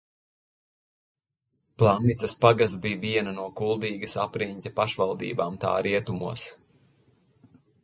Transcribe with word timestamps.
Planicas 1.83 2.33
pagasts 2.45 2.79
bija 2.87 3.01
viena 3.05 3.35
no 3.37 3.45
Kuldīgas 3.61 4.17
apriņķa 4.25 4.73
pašvaldībām 4.83 5.63
tā 5.67 5.77
rietumos. 5.91 6.49